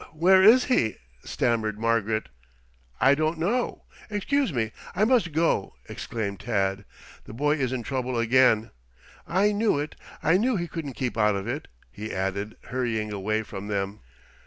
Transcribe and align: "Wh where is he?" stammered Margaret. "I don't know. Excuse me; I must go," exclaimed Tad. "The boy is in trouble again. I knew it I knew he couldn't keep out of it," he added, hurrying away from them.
"Wh 0.01 0.15
where 0.15 0.41
is 0.43 0.63
he?" 0.65 0.97
stammered 1.23 1.77
Margaret. 1.77 2.29
"I 2.99 3.13
don't 3.13 3.37
know. 3.37 3.83
Excuse 4.09 4.51
me; 4.51 4.71
I 4.95 5.05
must 5.05 5.31
go," 5.31 5.75
exclaimed 5.87 6.39
Tad. 6.39 6.85
"The 7.25 7.33
boy 7.35 7.57
is 7.57 7.71
in 7.71 7.83
trouble 7.83 8.17
again. 8.17 8.71
I 9.27 9.51
knew 9.51 9.77
it 9.77 9.95
I 10.23 10.37
knew 10.37 10.55
he 10.55 10.67
couldn't 10.67 10.93
keep 10.93 11.19
out 11.19 11.35
of 11.35 11.47
it," 11.47 11.67
he 11.91 12.11
added, 12.11 12.57
hurrying 12.69 13.13
away 13.13 13.43
from 13.43 13.67
them. 13.67 13.99